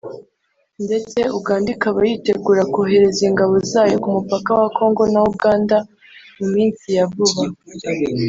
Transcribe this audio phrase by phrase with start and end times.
[0.85, 5.77] ndetse uganda ikaba yitegura kohereza ingabo zayo ku mupaka wa Congo na Uganda
[6.37, 7.43] mu minsi ya vuba